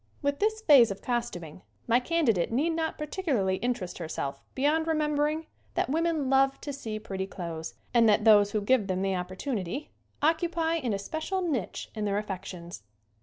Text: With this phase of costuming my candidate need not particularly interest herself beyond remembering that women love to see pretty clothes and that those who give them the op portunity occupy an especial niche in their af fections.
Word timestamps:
With 0.23 0.39
this 0.39 0.61
phase 0.61 0.89
of 0.89 1.03
costuming 1.03 1.61
my 1.85 1.99
candidate 1.99 2.51
need 2.51 2.71
not 2.71 2.97
particularly 2.97 3.57
interest 3.57 3.99
herself 3.99 4.41
beyond 4.55 4.87
remembering 4.87 5.45
that 5.75 5.91
women 5.91 6.27
love 6.27 6.59
to 6.61 6.73
see 6.73 6.97
pretty 6.97 7.27
clothes 7.27 7.75
and 7.93 8.09
that 8.09 8.25
those 8.25 8.49
who 8.49 8.61
give 8.61 8.87
them 8.87 9.03
the 9.03 9.13
op 9.13 9.29
portunity 9.29 9.89
occupy 10.19 10.77
an 10.77 10.93
especial 10.93 11.43
niche 11.43 11.91
in 11.93 12.05
their 12.05 12.17
af 12.17 12.25
fections. 12.25 12.81